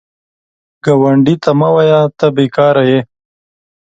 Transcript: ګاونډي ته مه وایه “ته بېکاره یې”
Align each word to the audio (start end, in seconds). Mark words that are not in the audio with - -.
ګاونډي 0.85 1.35
ته 1.43 1.51
مه 1.59 1.69
وایه 1.75 2.01
“ته 2.17 2.27
بېکاره 2.35 2.83
یې” 2.89 2.99